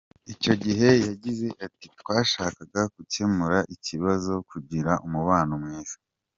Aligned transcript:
Icyo 0.33 0.53
gihe 0.63 0.89
yagize 1.07 1.47
ati 1.65 1.85
“Twashakaga 1.99 2.81
gukemura 2.95 3.57
iki 3.73 3.77
kibazo, 3.85 4.31
kugira 4.49 4.91
umubano 5.05 5.53
mwiza. 5.63 5.95